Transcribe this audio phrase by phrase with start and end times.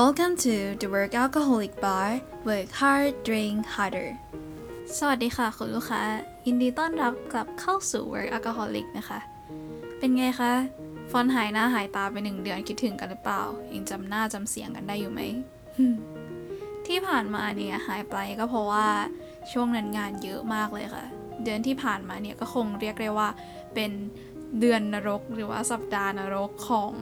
[0.00, 4.10] Welcome to the Work Alcoholic Bar Work Hard Drink Harder
[4.96, 6.02] สวัสดีค่ะ คุณลูกค้า
[6.46, 9.18] ยินดีต้อนรับกลับเข้าสู่ Work Alcoholic นะคะ
[9.98, 10.52] เป็นไงคะ
[11.10, 13.42] ฟอนหายหน้าหายตาไปหนึ่งเดือนคิดถึงกันหรือเปล่า
[13.74, 15.20] ยังจำหน้าจำเสียงกันได้อยู่ไหม
[16.86, 18.86] ที่ผ่านมาเนี่ยหายไปก็เพราะว่า
[19.52, 21.04] ช่วงนั้นงานเยอะมากเลยค่ะ
[21.44, 23.28] เดือนที่ผ่านมาเนี่ยก็คงเรียกได้ว่า
[23.74, 23.90] เป็น
[24.60, 26.92] เดือนนรกหรือว่าสัปดาห์นรกของ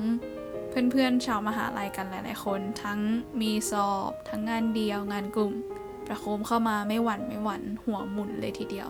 [0.72, 2.98] เพื่อนๆชาวมหาลัยกันหลายๆคน ทั้ง
[3.40, 5.52] มีสอบ ทั้งงานเดียวงานกลุ่ม
[6.06, 8.88] ประโคมเข้ามาไม่หวั่นไม่หวั่นหัวหมุนเลยทีเดียว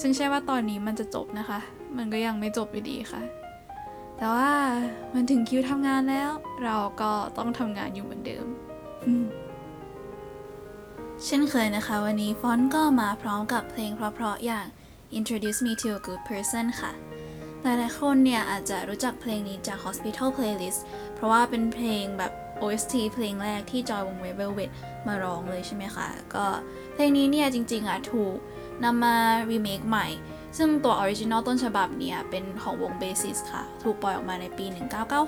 [0.00, 1.58] ซึ่งใช่ว่าตอนนี้มันจะจบนะคะ
[1.96, 3.22] มันก็ยังไม่จบอยู่ดีค่ะ
[4.16, 4.50] แต่ว่า
[5.14, 6.30] มันถึงคิวทำงานแล้ว
[6.64, 8.46] เราก็ต้องทำงานอยู่เหมือนเดิม
[11.24, 14.66] เช่นเคยนะคะวันนี้ฟอนต์ก็มาพร้อมกับเพลงเพราะๆอย่าง
[15.18, 16.92] Introduce Me to a Good Person ค่ะ
[17.64, 20.80] หลายๆคนเนี่ยอาจจะรู้จักเพลงนี้จาก Hospital Playlist
[21.14, 22.32] เพราะว่าเป็นเพลงแบบ
[22.62, 24.70] OST เพลงแรกที่จอยวง w e l v e t
[25.06, 26.46] มาร้องเลยใช่ไหมคะ ก็
[26.94, 28.36] เพลงนี้เนี่ยจริงๆอะถูก
[28.84, 29.16] นำมา
[29.50, 30.06] รีเมคใหม่
[30.58, 34.66] ซึ่งตัว original ต้นฉบับเนี่ยเป็นของวง Basis ค่ะ ถูกปล่อยออกมาในปี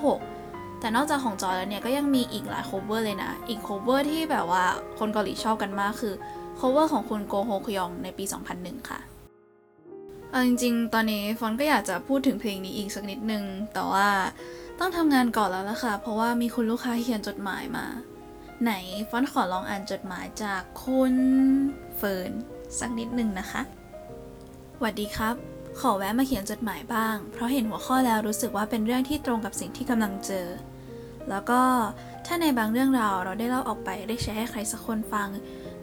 [0.09, 4.63] 1996 แต่นอกจากของจอยแล้วเนี่ยก็ยังมีอีกหลาย cover เลยนะ อีก cover ที่แบบว่า
[4.99, 6.13] คนเกาหลีชอบกันมากคือ
[6.59, 8.23] cover ของคุณโกโฮคยองในปี
[8.57, 9.01] 2001 ค่ะ
[10.31, 14.09] เอาจริงๆ ตอนนี้ฟอนก็อยากจะพูดถึงเพลงนี้อีกสักนิดนึง แต่ว่า
[14.79, 17.85] ต้องทำงานก่อนแล้วล่ะค่ะ เพราะว่ามีคุณลูกค้าเขียนจดหมายมา
[18.63, 18.71] ไหน
[19.09, 21.13] ฟอนขอลองอ่านจดหมายจากคุณ
[21.97, 22.31] เฟิร์น
[22.79, 23.61] สักนิดนึงนะคะ
[24.79, 25.35] หวัดดีครับ
[25.79, 30.47] ขอแวะมาเขียนจดหมายบ้าง เพราะเห็นหัวข้อแล้วรู้สึกว่าเป็นเรื่องที่ตรงกับสิ่งที่กำลังเจอ
[31.29, 31.61] แล้วก็
[32.25, 35.29] ถ้าในบางเรื่องราวเราได้เล่าออกไปได้แชร์ให้ใครสักคนฟัง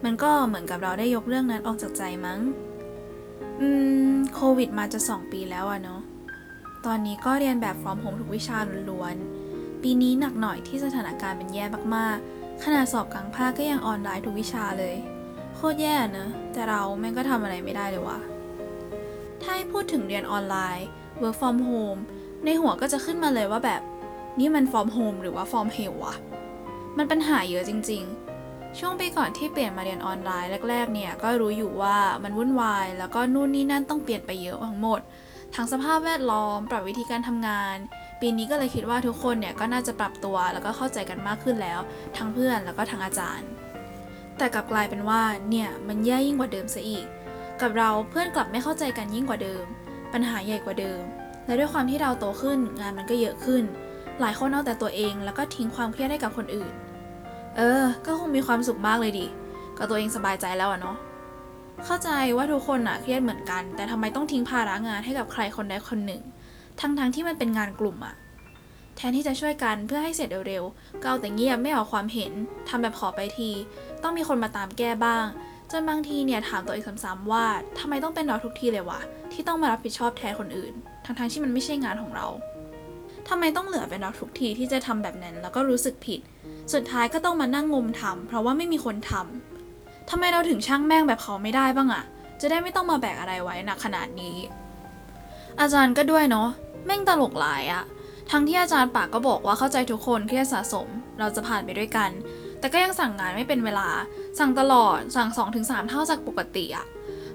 [0.03, 2.39] มันก็เหมือนกับเราได้ยกเรื่องนั้นออกจากใจมั้ง
[3.61, 3.94] อืม
[4.39, 6.01] โควิดมาจะ 2 ปีแล้วอะเนาะ
[6.85, 8.57] ตอนนี้ก็เรียนแบบ from home ทุกวิชา
[8.91, 14.95] ล้วนๆ ปีนี้หนักหน่อยที่สถานการณ์เป็นแย่มากๆ ขนาดสอบกลางภาคก็ยังออนไลน์ทุกวิชาเลย
[15.55, 18.19] โคตรแย่เนอะแต่เราแม่งก็ทำอะไรไม่ได้เลยวะ
[19.41, 20.87] ถ้าให้พูดถึงเรียนออนไลน์
[21.21, 21.99] work from home
[22.45, 23.81] ในหัวก็จะขึ้นมาเลยว่าแบบ
[24.39, 26.15] นี่มัน from home หรือว่า from hell วะ
[26.97, 28.24] มันปัญหาเยอะจริง ๆ
[28.79, 35.01] ช่วงปีก่อนที่เปลี่ยนมาเรียนออนไลน์แรก ๆ เนี่ยก็รู้อยู่ว่ามันวุ่นวาย แล้วก็นู่นนี่นั่นต้องเปลี่ยนไปเยอะทั้งหมด
[35.55, 37.75] ทั้งสภาพแวดล้อม ปรับวิธีการทำงาน
[38.21, 41.79] ปีนี้ก็เลยคิดว่าทุกคนเนี่ยก็น่าจะปรับตัวแล้วก็เข้าใจกันมากขึ้นแล้ว
[42.17, 43.49] ทั้งเพื่อนแล้วก็ทั้งอาจารย์
[44.37, 47.05] แต่กลับกลายเป็นว่าเนี่ยมันแย่ยิ่งกว่าเดิมซะอีก
[47.61, 49.63] กับเราเพื่อนกลับไม่เข้าใจกันยิ่งกว่าเดิม
[50.13, 51.01] ปัญหาใหญ่กว่าเดิม
[51.45, 53.63] และด้วยความที่เราโตขึ้นงานมันก็เยอะขึ้น
[54.21, 56.73] หลายคนเอาแต่ตัวเองแล้วก็ทิ้งความเครียดให้กับคนอื่น
[57.57, 59.25] เออ ก็คงมีความสุขมากเลยดิ
[59.77, 60.97] ก็ตัวเองสบายใจแล้วอะเนาะ
[61.85, 66.21] เข้าใจว่าทุกคนอะเครียดเหมือนกัน แต่ทำไมต้องทิ้งภาระงานให้กับใครคนใดคนหนึ่ง
[66.79, 68.15] ทั้งๆทที่มันเป็นงานกลุ่มอะ
[68.95, 72.31] แทนที่จะช่วยกันเพื่อให้เสร็จเร็วๆ ก็เอาแต่เงียบไม่ออกความเห็น
[72.69, 73.49] ทำแบบขอไปที
[74.03, 75.25] ต้องมีคนมาตามแก้บ้าง
[75.71, 77.45] จนบางทีเนี่ยถามตัวเองซ้ำๆว่า
[77.79, 79.01] ทำไมต้องเป็นเราทุกทีเลยวะ
[79.33, 80.73] ที่ต้องมารับผิดชอบแทนคนอื่น
[81.05, 82.27] ทั้งๆที่มันไม่ใช่งานของเรา
[83.29, 86.19] ทำไมต้องเหลือเป็นเราทุกทีที่จะทำแบบนั้น แล้วก็รู้สึกผิด
[86.73, 92.03] สุดท้ายก็ต้องมานั่งงมทำเพราะว่าไม่มีคนทำทำไมเราถึงช่างแม่งแบบเขาไม่ได้บ้างอะ
[92.41, 94.37] จะได้ไม่ต้องมาแบกอะไรไว้หนักขนาดนี้
[95.59, 96.47] อาจารย์ก็ด้วยเนาะ
[96.85, 97.83] แม่งตลกหลายอะ
[98.31, 100.87] ทั้งที่อาจารย์ปากก็บอกว่าเข้าใจทุกคนเครียดสะสม
[101.19, 102.09] เราจะผ่านไปด้วยกัน
[102.59, 103.87] แต่ก็ยังสั่งงานไม่เป็นเวลา
[104.39, 106.85] สั่งตลอดสั่ง2-3เท่าจากปกติอะ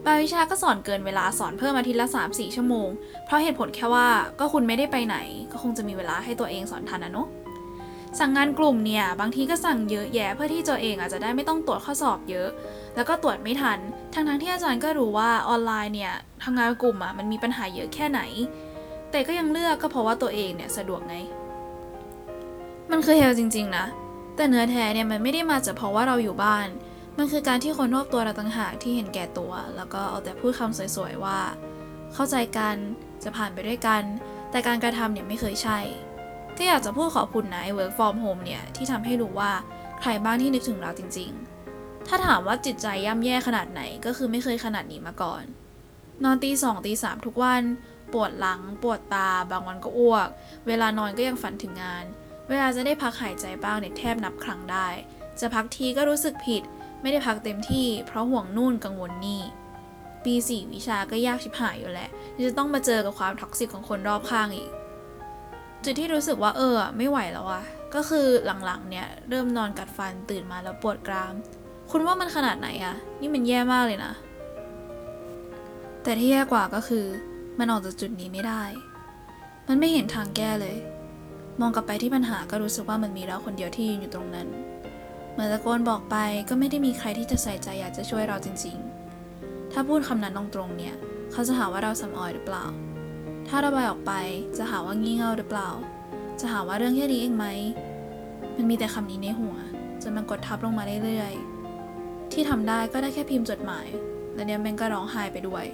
[0.05, 2.89] บางวิชาก็สอนเกินเวลาสอนเพิ่มอาทิตย์ละ 3-4 ชั่วโมง
[3.27, 5.17] เพราะเหตุผลแค่ว่าก็คุณไม่ได้ไปไหน
[5.53, 7.29] ก็คงจะมีเวลาให้ตัวเองสอนทันนะเนาะ
[8.19, 12.49] สั่งงานกลุ่มเนี่ย บางทีก็สั่งเยอะแยะเพื่อที่ตัวเองอาจจะได้ไม่ต้องตรวจข้อสอบเยอะ
[12.97, 13.79] แล้วก็ตรวจไม่ทัน
[14.15, 18.21] ทั้งทั้งที่อาจารย์ก็รู้ว่าออนไลน์เนี่ยทำงานกลุ่มอะมันมีปัญหาเยอะแค่ไหน
[19.11, 21.17] แต่ก็ยังเลือกก็เพราะว่าตัวเองเนี่ยสะดวกไง
[22.91, 23.87] มันคือเฮลจริง ๆ นะ
[24.37, 26.69] แต่เนื้อแท้เนี่ยมันไม่ได้มาจากเพราะว่าเราอยู่บ้าน
[27.19, 31.39] มันคือการที่คนรอบตัวเราต่างหากที่เห็นแก่ตัว แล้วก็เอาแต่พูดคำสวยๆว่า
[32.15, 32.77] เข้าใจกัน
[33.23, 34.03] จะผ่านไปด้วยกัน
[34.51, 35.79] แต่การกระทำเนี่ยไม่เคยใช่
[36.57, 39.53] ก็อยากจะพูดขอบคุณนะไอ้ work from home เนี่ยที่ทำให้รู้ว่า
[40.01, 41.31] ใครบ้างที่นึกถึงเราจริง
[41.71, 45.45] ๆ ถ้าถามว่าจิตใจย่ำแย่ขนาดไหนก็คือไม่เคยขนาดนี้มาก่อน
[46.25, 47.63] นอนตีสองตีสามทุกวัน
[48.13, 50.29] ปวดหลัง ปวดตา บางวันก็อ้วก
[50.67, 52.05] เวลานอนก็ยังฝันถึงงาน
[52.49, 54.89] เวลาจะได้พักหายใจบ้างเนี่ยแทบนับครั้งได้
[55.41, 56.63] จะพักทีก็รู้สึกผิด
[57.03, 59.43] ไม่ได้พักเต็มที่ เพราะห่วงนู่นกังวลนี่
[60.25, 64.71] ปีสี่วิชาก็ยากชิบหายอยู่แหละที่จะต้องมาเจอกับความ toxic ของคนรอบข้างอีก
[65.85, 67.65] จุดที่รู้สึกว่าเออไม่ไหวแล้วอะ
[67.95, 71.35] ก็คือหลังๆเนี่ยเริ่มนอนกัดฟันตื่นมาแล้วปวดกราม
[71.91, 74.13] คุณว่ามันขนาดไหนอะนี่มันแย่มากเลยนะ
[76.03, 77.05] แต่ที่แย่กว่าก็คือ
[77.59, 78.63] มันออกจากจุดนี้ไม่ได้
[79.69, 80.77] มันไม่เห็นทางแก้เลย
[81.61, 84.49] มองกลับไปที่ปัญหาก็รู้สึกว่ามันมีเราคนเดียวที่ยืนอยู่ตรงนั้น
[85.33, 86.17] เหมือนตะโกนบอกไป
[86.49, 90.95] ก็ไม่ได้มีใครที่จะใส่ใจอยากจะช่วยเราจริงๆ ถ้าพูดคำนั้นตรงๆเนี่ย
[91.33, 92.65] เขาจะหาว่าเราสำออยหรือเปล่า
[93.49, 94.13] ถ้าระบายออกไป
[94.59, 95.71] จะหาว่างี่เง่าหรือเปล่า
[96.41, 97.47] จะหาว่าเรื่องแค่นี้เองไหม
[98.57, 99.57] มันมีแต่คำนี้ในหัว
[100.03, 103.87] จนมันกดทับลงมาเรื่อยๆ ที่ทำได้ก็ได้แค่พิมพ์จดหมาย
[104.35, 105.65] และเนี่ยแมงก็ร้องไห้ไปด้วย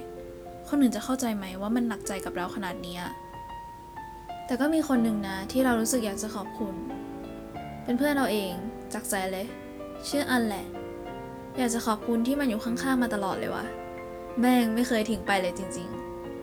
[0.67, 2.97] คนอื่นจะเข้าใจไหมว่ามันหนักใจกับเราขนาดนี้
[4.45, 6.75] แต่ก็มีคนหนึ่งนะที่เรารู้สึกอยากจะขอบคุณ
[7.83, 8.53] เป็นเพื่อนเราเอง
[8.93, 9.45] จากใจเลย
[10.07, 10.65] ชื่ออันแหละ
[11.57, 13.65] อยากจะขอบคุณที่มันอยู่ข้างๆมาตลอดเลยวะ
[14.39, 15.89] แม่งไม่เคยทิ้งไปเลยจริง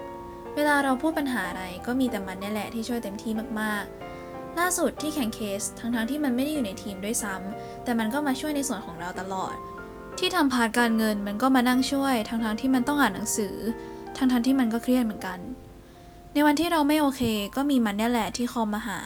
[0.00, 9.54] ๆ เวลาเราพูดปัญหาอะไรก็มีแต่มันนี่แหละที่ช่วยเต็มที่มากๆ ล่าสุดที่แข่งเคสทั้งๆที่มันไม่ได้อยู่ในทีมด้วยซ้ำแต่มันก็มาช่วยในส่วนของเราตลอด
[10.18, 13.54] ที่ทำ part การเงินมันก็มานั่งช่วย ทั้งๆที่มันต้องอ่านหนังสือ
[14.16, 15.38] ทั้งๆที่มันก็เครียดเหมือนกัน
[16.32, 17.22] ในวันที่เราไม่โอเค
[17.56, 18.98] ก็มีมันนี่แหละที่ call มาหา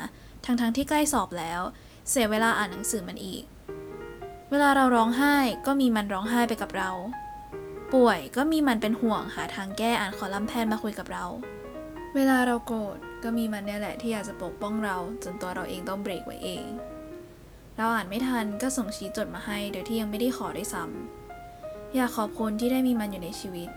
[0.44, 1.60] ทั้งๆที่ใกล้สอบแล้ว
[2.10, 3.44] เสียเวลาอ่านหนังสือมันอีก
[4.50, 6.90] เวลาเราร้องไห้ก็มีมันร้องไห้ไปกับเรา
[7.94, 11.24] ป่วยก็มีมันเป็นห่วงหาทางแก้อ่านคอลัมน์แพทย์มาคุยกับเรา
[12.14, 16.64] เวลาเราโกรธก็มีมันเนี่ยแหละที่อยากจะปกป้องเรา จนตัวเราเองต้องเบรกไว้เอง
[17.76, 23.68] เราอ่านไม่ทันก็ส่งชี้จดมาให้โดยที่ยังไม่ได้ขอด้วยซ้ำอยากขอบคุณที่ได้มีมันอยู่ในชีวิต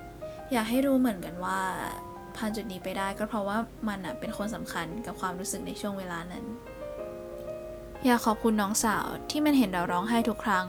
[0.52, 1.60] อยากให้รู้เหมือนกันว่า
[2.38, 3.58] ผ่านจุดนี้ไปได้ก็เพราะว่า
[3.88, 6.46] มันเป็นคนสำคัญกับความรู้สึกในช่วงเวลานั้น
[8.06, 10.66] อยากขอบคุณน้องสาวที่มันเห็นเราร้องไห้ทุกครั้ง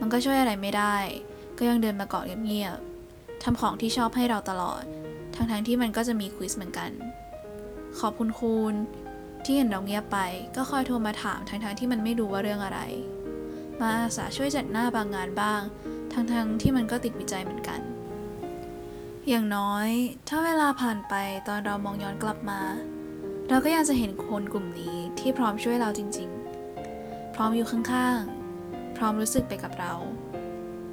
[0.00, 0.96] มันก็ช่วยอะไรไม่ได้
[1.58, 4.82] ก็ยังเดินมาเกาะเงียบๆทำของที่ชอบให้เราตลอด
[5.34, 6.90] ทั้งๆที่มันก็จะมีควิสเหมือนกัน
[8.00, 8.74] ขอบคุณคุณ
[9.44, 10.18] ที่เห็นเราเงียบไป
[10.56, 12.80] ก็คอยโทรมาถามทั้งๆที่มันไม่รู้ว่าเรื่องอะไร
[13.80, 15.60] มาอาสาช่วยจัดหน้าบางงานบ้าง
[16.12, 17.80] ทั้งๆที่มันก็ติดวิจัยเหมือนกัน
[19.28, 19.88] อย่างน้อย
[20.28, 21.14] ถ้าเวลาผ่านไป
[21.48, 22.60] ตอนเรามองย้อนกลับมา
[23.48, 26.35] เราก็ยังจะเห็นคนกลุ่มนี้ที่พร้อมช่วยเราจริงๆ
[27.38, 29.94] พร้อมอยู่ข้างๆ พร้อมรู้สึกไปกับเรา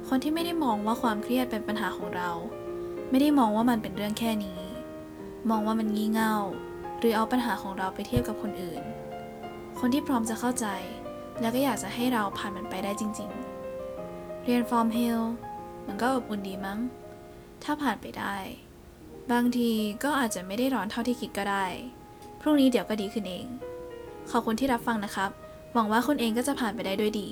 [0.08, 2.30] คนที่ไม่ได้มองว่าความเครียดเป็นปัญหาของเรา
[3.10, 4.60] ไม่ได้มองว่ามันเป็นเรื่องแค่นี้
[5.50, 6.36] มองว่ามันงี่เง่า
[6.98, 8.82] หรือเอาปัญหาของเราไปเทียบกับคนอื่น
[9.78, 10.66] คนที่พร้อมจะเข้าใจ
[11.40, 13.30] แล้วก็อยากจะให้เราผ่านมันไปได้จริง
[13.86, 15.20] ๆ เรียนฟอร์มเฮล
[15.86, 16.78] มันก็อบอุ่นดีมั้ง
[17.62, 18.36] ถ้าผ่านไปได้
[19.32, 19.70] บางที
[20.04, 21.66] ก็อาจจะไม่ได้ร้อนเท่าที่คิดก็ได้
[22.40, 23.46] พรุ่งนี้เดี๋ยวก็ดีขึ้นเอง
[24.30, 25.30] ขอบคุณที่รับฟังนะครับ
[25.74, 27.28] หวังว่าคุณเองก็จะผ่านไปได้ด้วยดี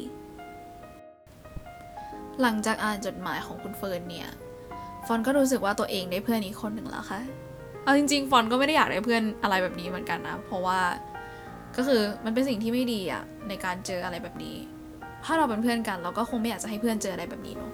[2.43, 4.29] หลังจากอ่านจดหมายของคุณเฟิร์นเนี่ย
[5.06, 7.21] ฟอนก็รู้สึกว่าตัวเองได้เพื่อนอีกคนหนึ่งแล้วค่ะ
[7.85, 10.81] เอาจริง ๆ ฟอนก็ไม่ได้อยากได้เพื่อนอะไรแบบนี้เหมือนกันนะ เพราะว่า
[11.77, 14.56] ก็คือมันเป็นสิ่งที่ไม่ดีอะในการเจออะไรแบบนี้
[15.25, 17.73] ถ้าเราเป็นเพื่อนกัน เราก็คงไม่อยากจะให้เพื่อนเจออะไรแบบนี้เนาะ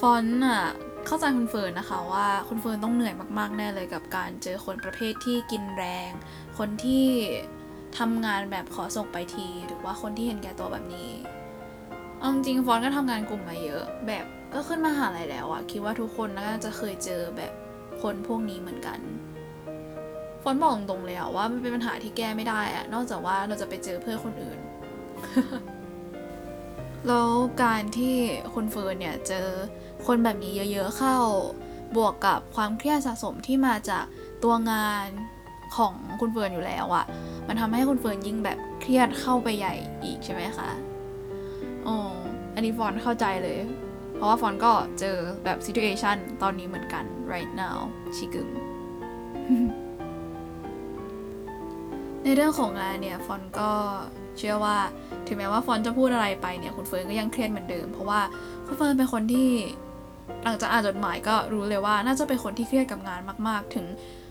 [0.00, 0.62] ฟอนอะ
[1.06, 6.10] เข้าใจคุณเฟิร์นนะคะว่าคุณเฟิร์นต้องเหนื่อยมากๆแน่เลยกับการเจอคนประเภทที่กินแรง
[6.58, 7.06] คนที่
[7.98, 11.10] ทำงานแบบขอส่งไปที หรือว่าคนที่เห็นแก่ตัวแบบนี้
[12.18, 17.52] เอาจริงฟอนก็ทำงานกลุ่มมาเยอะ แบบก็ขึ้นมาหาลัยแล้วอะคิดว่าทุกคนน่าจะเคยเจอแบบ
[18.02, 19.00] คนพวกนี้เหมือนกัน
[20.42, 24.58] ฟอนบอกตรงๆเลยอะว่ามันเป็นปัญหาที่แก้ไม่ได้อะนอกจากว่าเราจะไปเจอเพื่อนคนอื่น
[27.06, 27.30] แล้ว
[27.62, 28.16] การที่
[28.54, 29.46] คุณเฟิร์นเนี่ยเจอ
[30.06, 31.18] คนแบบนี้เยอะๆเข้า
[31.96, 34.04] บวกกับความเครียดสะสมที่มาจาก
[34.44, 35.08] ตัวงาน
[35.76, 37.04] ของคุณเฟิร์นอยู่แล้วอะ
[37.48, 39.74] มันทำให้คุณเฟิร์นยิ่งแบบเครียดเข้าไปใหญ่
[40.04, 40.70] อีกใช่ไหมคะ
[41.86, 41.96] อ๋อ
[42.54, 43.58] อันนี้ฟอนเข้าใจเลย
[44.16, 47.78] เพราะว่าฟอนก็เจอแบบ situation ตอนนี้เหมือนกัน right now
[48.16, 48.48] ชิกึม
[52.24, 53.70] ในเรื่องของงานเนี่ยฟอนก็
[54.38, 54.76] เชื่อว่า
[55.26, 58.20] ถึงแม้ว่าฟอนจะพูดอะไรไปเนี่ยคุณเฟิร์นก็ยังเครียดเหมือนเดิม เพราะว่า
[58.66, 59.50] คุณเฟิร์นเป็นคนที่
[60.44, 63.86] หลังจากอ่านจดหมายก็รู้เลยว่าน่าจะเป็นคนที่เครียดกับงานมาก ๆ ถึง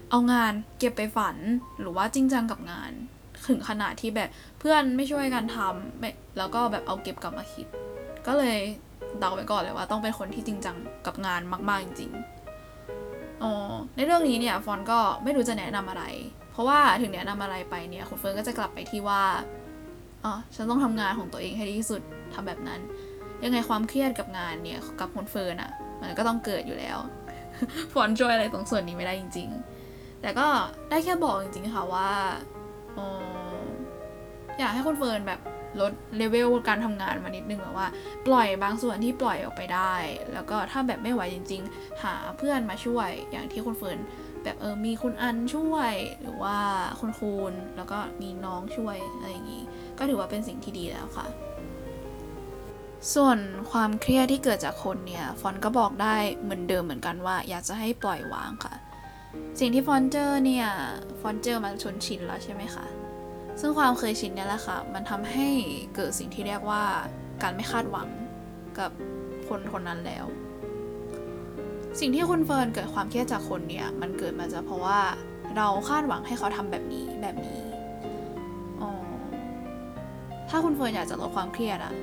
[0.10, 1.38] เอางานเก็บไปฝัน
[1.80, 2.92] หรือว่าจริงจังกับงาน
[3.48, 7.68] ถึงขนาดที่แบบเพื่อนไม่ช่วยกันทำไม่แล้วก็แบบเอาเก็บกลับมาคิด
[8.28, 8.58] ก็เลย
[9.20, 10.76] เดาไว้ก่อนเลยว่าต้องเป็นคนที่จริงจัง
[11.06, 13.52] กับงานมากๆจริงๆอ๋อ
[13.96, 16.04] ในเรื่องนี้เนี่ยฟอนก็ไม่รู้จะแนะนำอะไร
[16.52, 19.24] เพราะว่าถึงแนะนำอะไรไปเนี่ยคุณเฟิร์นก็จะกลับไปที่ว่า
[20.26, 22.02] อ๋อฉันต้องทำงานของตัวเองให้ดีที่สุด
[22.34, 22.80] ทำแบบนั้น
[23.44, 26.98] ยังไงความเครียดกับงานเนี่ยกับคุณเฟิร์นอะ มันก็ต้องเกิดอยู่แล้ว
[27.94, 29.79] ฟอนช่วยอะไรตรงส่วนนี้ไม่ได้จริง ๆ
[30.22, 30.48] แต่ก็
[30.90, 32.10] ได้แค่บอกจริงๆค่ะว่า
[32.98, 33.00] อ
[34.60, 35.40] อยากให้คุณเฟิร์นแบบ
[35.82, 37.88] ลดเลเวลการทำงานมานิดนึงแบบว่า
[38.28, 39.94] ปล่อยบางส่วนที่ปล่อยออกไปได้
[40.34, 44.00] แล้วก็ถ้าแบบไม่ไหวจริง ๆ หาเพื่อนมาช่วย อย่างที่คุณเฟิร์น
[44.44, 46.58] แบบเออมีคุณอันช่วย หรือว่า
[47.00, 49.64] คุณคูณแล้วก็มีน้องช่วยอะไรอย่างนี้
[49.98, 51.28] ก็ถือว่าเป็นสิ่งที่ดีแล้วค่ะ
[53.16, 53.38] ส่วน
[53.72, 58.74] ความเครียดที่เกิดจากคนเนี่ย ฟอนก็บอกได้เหมือนเดิมเหมือนกันว่า อยากจะให้ปล่อยวางค่ะ
[59.60, 60.68] สิ่งที่ฟอนเจอร์เนี่ย
[61.22, 62.86] ฟอนเจอร์มาชนชินแล้วใช่ไหมคะ
[63.60, 65.48] ซึ่งความเคยชินเนี่ยแหละค่ะ มันทำให้
[65.96, 66.84] เกิดสิ่งที่เรียกว่า
[67.44, 68.08] การไม่คาดหวัง
[68.80, 68.92] กับ
[69.48, 70.26] คนคนนั้นแล้ว
[72.00, 75.00] สิ่งที่คุณเฟิร์นเกิดความเครียดจากคนเนี่ย มันเกิดมาจากเพราะว่า
[75.58, 77.62] เราคาดหวังให้เขาทำแบบนี้แบบนี้
[78.82, 78.90] อ๋อ
[80.50, 81.94] ถ้าคุณเฟิร์นอยากจะลดความเครียดอะ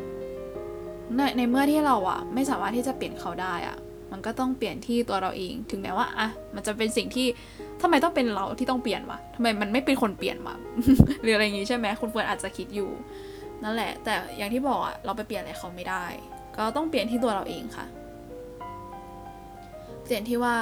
[1.17, 3.77] ในในเมื่อที่เราอะไม่สามารถที่จะเปลี่ยนเขาได้อะ
[4.13, 7.27] มันก็ต้องเปลี่ยนที่ตัวเราเอง ถึงแม้ว่าอะมันจะเป็นสิ่งที่
[7.83, 10.57] ทำไมต้องเป็นเราที่ต้องเปลี่ยนวะทำไมมันไม่เป็นคนเปลี่ยนวะ
[11.23, 12.91] หรืออะไรอย่างงี้ใช่ไหมคุณเฟิร์นอาจจะคิดอยู่
[13.63, 16.05] นั่นแหละ แต่อย่างที่บอกอะเราไปเปลี่ยนอะไรเขาไม่ได้
[16.57, 17.87] ก็ต้องเปลี่ยนที่ตัวเราเองค่ะ
[20.05, 20.57] เปลี่ยนที่ว่า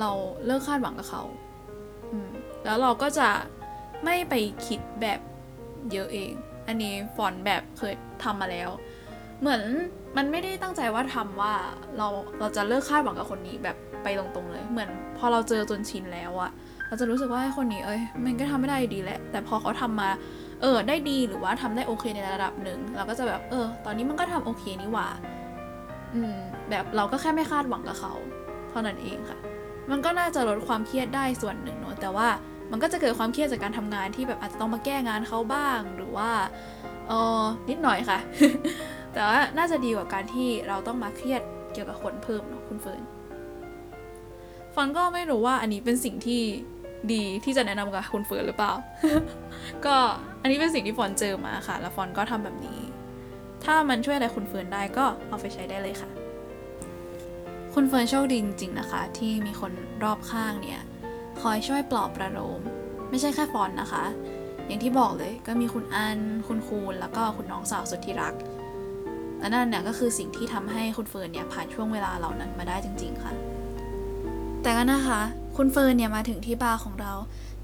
[0.00, 0.10] เรา
[0.46, 1.22] เลิกคาดหวังกับเขา
[2.12, 2.30] อืม
[2.64, 3.28] แล้วเราก็จะ
[4.04, 4.34] ไม่ไป
[4.66, 5.20] คิดแบบ
[5.92, 6.32] เยอะเอง
[6.66, 8.70] อันนี้ฟอนแบบเคยทำมาแล้ว
[9.40, 9.62] เหมือน
[10.16, 11.52] มันไม่ได้ตั้งใจว่าทำว่า
[11.96, 16.50] เราเราจะเลิกคาดหวังกับคนนี้แบบไปตรงๆเลย เหมือนพอเราเจอจนชินแล้วอะ
[16.88, 20.10] เราจะรู้สึกว่าไอ้คนนี้เอ้ยมันก็ทำไม่ได้ดีแหละ แต่พอเขาทำมา
[20.60, 25.08] เออ ได้ดีหรือว่าทำได้โอเคในระดับหนึ่งเราก็จะแบบ เออ ตอนนี้มันก็ทำโอเคนี่หว่า
[26.14, 26.36] อืม
[26.70, 28.12] แบบเราก็แค่ไม่คาดหวังกับเขา
[28.70, 29.38] เท่านั้นเองค่ะ
[29.90, 32.28] มันก็น่าจะลดความเครียดได้ส่วนหนึ่งเนอะแต่ว่า
[32.70, 36.30] มันก็จะเกิดความเครียดจากการทำงานที่แบบอาจจะต้องมาแก้งานเขาบ้างหรือว่า
[37.08, 38.18] เออนิดหน่อยค่ะ
[39.16, 41.42] แต่ว่าน่าจะดีกว่าการที่เราต้องมาเครียด
[41.72, 43.02] เกี่ยวกับคนเพิ่มเนาะคุณเฟิร์น
[44.74, 46.42] ฟอนก็ไม่รู้ว่าอันนี้เป็นสิ่งที่
[47.12, 48.72] ดีที่จะแนะนำกับคุณเฟิร์นหรือเปล่า
[49.86, 49.96] ก็
[50.42, 52.80] อันนี้เป็นสิ่งที่ฟอนเจอมาค่ะ แล้วฟอนก็ทำแบบนี้
[53.64, 56.10] ถ้ามันช่วยอะไรคุณเฟิร์นได้ก็เอาไปใช้ได้เลยค่ะ
[57.74, 60.82] คุณเฟิร์นโชคดีจริงๆนะคะ ที่มีคนรอบข้างเนี่ย
[61.40, 62.60] คอยช่วยปลอบประโลม
[63.10, 64.04] ไม่ใช่แค่ฟอนนะคะ
[64.66, 66.18] อย่างที่บอกเลยก็มีคุณอัน
[66.48, 68.34] คุณคูณแล้วก็คุณน้องสาวสุดที่รัก
[69.38, 73.32] และนั่นเนี่ยก็คือสิ่งที่ทำให้คุณเฟิร์นเนี่ยผ่านช่วงเวลาเหล่านั้นมาได้จริง ๆ ค่ะ
[74.62, 75.20] แต่ก็นะคะ
[75.56, 77.12] คุณเฟิร์นเนี่ยมาถึงที่บาร์ของเรา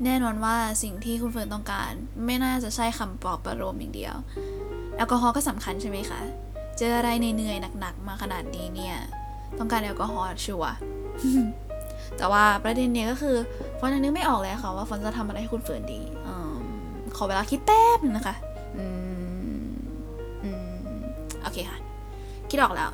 [0.04, 1.92] แน่นอนว่าสิ่งที่คุณเฟิร์นต้องการ
[2.26, 4.14] ไม่น่าจะใช่คำปลอบประโลมอย่างเดียว
[4.96, 6.20] แอลกอฮอล์ก็สำคัญใช่ไหมคะ
[6.78, 8.96] เจออะไรเหนื่อยๆหนักๆมาขนาดนี้เนี่ย
[9.58, 10.74] ต้องการแอลกอฮอล์ sure
[12.18, 13.36] แต่ว่าประเด็นเนี่ยก็คือ
[13.78, 16.56] ฟอนยังนึกไม่ออกเลยค่ะว่าฟอนจะทำอะไรให้คุณเฟิร์นดี อืม
[17.16, 18.34] ขอเวลาคิดแป๊บนึงนะคะ
[18.76, 18.84] อื
[19.28, 19.31] ม
[21.42, 21.78] โอเคค่ะ
[22.50, 22.90] คิดออกแล้ว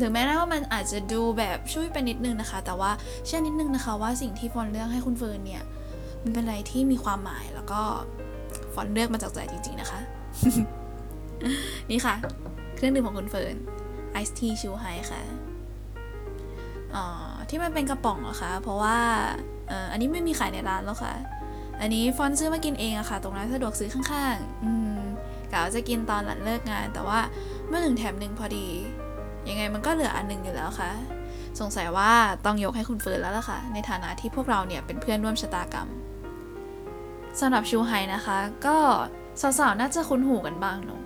[0.00, 2.90] ถึงแม้ว่ามันอาจจะดูแบบช่วยไปนิดนึงนะคะ แต่ว่า
[3.26, 5.62] เชื่อนิดนึงนะคะว่าสิ่งที่ฟอนเลือกให้คุณเฟิร์นเนี่ย
[6.22, 7.80] มันเป็นอะไรที่มีความหมายแล้วก็
[8.74, 10.00] ฟอนเลือกมาจากใจจริง ๆ นะคะ
[11.90, 12.14] นี่ค่ะ
[12.76, 13.54] เครื่องดื่มของคุณเฟิร์น
[14.12, 15.22] ไอซ์ทีชูไฮค่ะ
[16.94, 17.04] อ๋อ
[17.48, 18.96] ที่มันเป็นกระป๋องเหรอคะ เพราะว่า
[19.70, 21.14] อ,อันนี้ไม่มีขายในร้านแล้วค่ะ
[21.80, 25.07] อันนี้ฟอนซื้อมากินเองอะค่ะ ตรงร้านสะดวกซื้อข้างๆ อืม
[25.58, 27.20] กะว่าจะกินตอนหลังเลิกงาน แต่ว่า
[27.68, 28.66] เมื่อหนึ่งแถมหนึ่งพอดี
[29.48, 30.90] ยังไงมันก็เหลืออันหนึ่งอยู่แล้วค่ะ
[31.60, 32.12] สงสัยว่า
[32.44, 35.88] ต้องยกให้คุณเฟิร์นแล้วล่ะค่ะ ในฐานะที่พวกเราเนี่ยเป็นเพื่อนร่วมชะตากรรม
[37.40, 38.76] สำหรับชูไฮนะคะ ก็
[39.40, 41.02] สาวๆน่าจะคุ้นหูกันบ้างเนอะ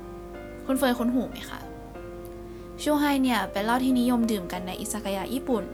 [0.66, 1.60] คุณเฟิร์นคุ้นหูไหมคะ
[2.82, 5.64] ชูไฮเนี่ยเป็นเหล้าที่นิยมดื่มกันในอิซากายะญี่ปุ่น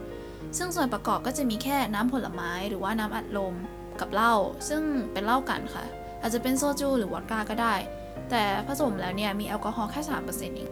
[0.57, 3.53] ซึ่งส่วนประกอบก็จะมีแค่น้ำผลไม้หรือว่าน้ำอัดลม
[3.99, 4.33] กับเหล้า
[4.69, 4.81] ซึ่ง
[5.13, 5.85] เป็นเหล้ากันค่ะ
[6.21, 7.75] อาจจะเป็นโซจูหรือวอดก้าก็ได้
[8.31, 10.71] แต่ผสมแล้วเนี่ยมีแอลกอฮอล์แค่3%เอง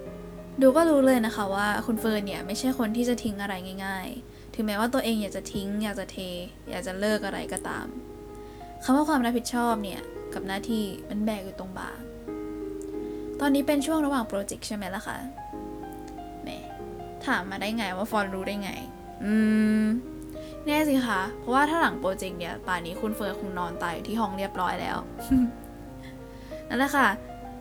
[0.62, 3.54] ดูก็รู้เลยนะคะว่าคุณเฟิร์นเนี่ยไม่ใช่คนที่จะทิ้งอะไร
[3.86, 6.18] ง่าย ๆ ถึงแม้ว่าตัวเองอยากจะทิ้ง อยากจะเท
[6.70, 7.88] อยากจะเลิกอะไรก็ตาม
[8.84, 10.02] คำว่าความรับผิดชอบเนี่ย
[10.34, 11.90] กับหน้าที่มันแบกอยู่ตรงบ่า
[13.40, 15.18] ตอนนี้เป็นช่วงระหว่างโปรเจกต์ใช่ไหมล่ะคะ
[16.44, 16.50] แหม
[17.26, 18.72] ถามมาได้ไงว่าฟอนรู้ได้ไง
[19.26, 19.34] อื
[19.82, 19.84] ม
[20.66, 24.98] แน่สิคะ เพราะว่าถ้าหลัง project เนี่ย ป่านนี้คุณเฟิร์นคงนอนตายอยู่ที่ห้องเรียบร้อยแล้ว
[26.70, 27.08] นั่นแหละค่ะ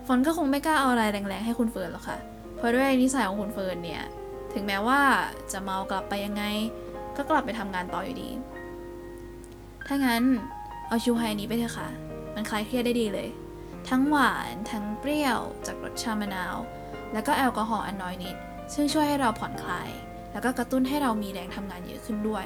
[0.07, 2.17] ฟอนก็คงไม่กล้าเอาอะไรแรงๆให้คุณเฟิร์นหรอกค่ะ
[2.57, 4.03] เพราะด้วยนิสัยของคุณเฟิร์นเนี่ย
[4.53, 5.01] ถึงแม้ว่า
[5.51, 6.43] จะเมากลับไปยังไง
[7.15, 8.29] ก็กลับไปทำงานต่ออยู่ดี
[9.87, 10.23] ถ้างั้น
[10.87, 11.89] เอาชูไฮนี้ไปเถอะค่ะ
[12.35, 13.29] มันคลายเครียดได้ดีเลย
[13.89, 16.55] ทั้งหวานทั้งเปรี้ยวจากรสชามะนาว
[17.13, 18.35] แล้วก็แอลกอฮอล์อันน้อยนิด
[18.73, 19.89] ซึ่งช่วยให้เราผ่อนคลาย
[20.31, 22.45] แล้วก็กระตุ้นให้เรามีแรงทำงานเยอะขึ้นด้วย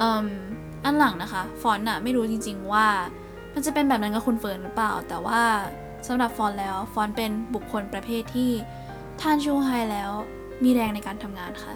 [0.00, 0.28] อืม
[0.84, 2.86] อันหลังนะคะ ฟอนต์น่ะไม่รู้จริง ๆ ว่า
[3.54, 5.42] มันจะเป็นแบบนั้นกับคุณเฟิร์นหรือเปล่า แต่ว่า
[6.06, 8.50] สำหรับฟอนแล้วฟอนเป็นบุคคลประเภทที่
[9.20, 10.10] ทานชูไฮแล้ว
[10.64, 11.74] มีแรงในการทำงานค่ะ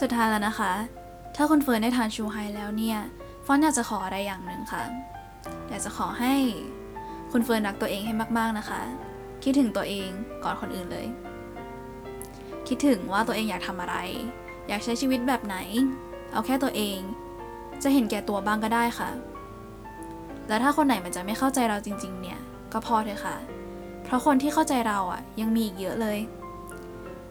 [0.00, 0.72] สุดท้ายแล้วนะคะ
[1.36, 2.98] ถ้าคุณเฟิร์นได้ทานชูไฮแล้วเนี่ย
[3.46, 4.82] ฟอนอยากจะขออะไรอย่างหนึ่งค่ะ
[5.68, 6.34] อยากจะขอให้
[7.32, 8.80] คุณเฟิร์นรักตัวเองให้มาก ๆนะคะ
[9.42, 10.08] คิดถึงตัวเอง
[10.44, 11.06] ก่อนคนอื่นเลย
[12.68, 13.96] คิดถึงว่าตัวเองอยากทำอะไร
[14.68, 15.56] อยากใช้ชีวิตแบบไหน
[16.32, 16.98] เอาแค่ตัวเอง
[17.82, 19.10] จะเห็นแก่ตัวบ้างก็ได้ค่ะ
[20.48, 22.40] แล้วถ้าคนไหนมันจะไม่เข้าใจเราจริง ๆ เนี่ย
[22.72, 23.36] ก็พอเถอะค่ะ
[24.04, 26.18] เพราะคนที่เข้าใจเราอะ ยังมีอีกเยอะเลย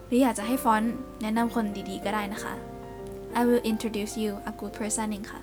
[0.06, 2.54] หรืออยากจะให้ฟอนต์แนะนำคนดีๆ ก็ได้นะคะ
[3.38, 5.40] I will introduce you a good person เองค่ะ